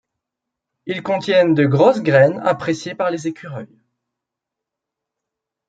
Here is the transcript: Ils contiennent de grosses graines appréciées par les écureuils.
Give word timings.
Ils 0.87 1.03
contiennent 1.03 1.53
de 1.53 1.63
grosses 1.67 2.01
graines 2.01 2.39
appréciées 2.39 2.95
par 2.95 3.11
les 3.11 3.27
écureuils. 3.27 3.83